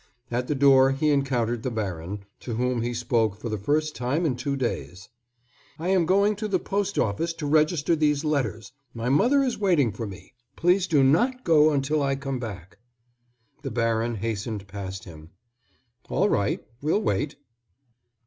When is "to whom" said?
2.39-2.81